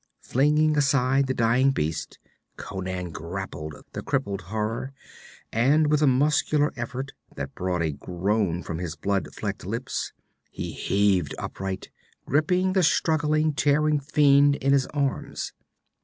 [0.23, 2.17] Flinging aside the dying beast,
[2.57, 4.93] Conan grappled the crippled horror
[5.53, 10.11] and, with a muscular effort that brought a groan from his blood flecked lips,
[10.49, 11.91] he heaved upright,
[12.25, 15.53] gripping the struggling, tearing fiend in his arms.